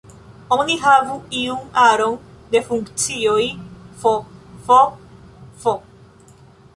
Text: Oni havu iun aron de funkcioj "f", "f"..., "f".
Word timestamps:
Oni 0.55 0.75
havu 0.85 1.17
iun 1.41 1.59
aron 1.81 2.15
de 2.55 2.61
funkcioj 2.69 3.45
"f", 4.05 4.15
"f"..., 4.71 4.81
"f". 5.67 5.75